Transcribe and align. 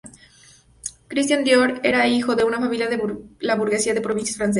Christian 1.09 1.43
Dior 1.43 1.79
era 1.83 2.07
hijo 2.07 2.35
de 2.35 2.43
una 2.43 2.59
familia 2.59 2.87
de 2.89 2.99
la 3.39 3.53
burguesía 3.55 3.93
de 3.93 4.01
provincias 4.01 4.35
francesa. 4.39 4.49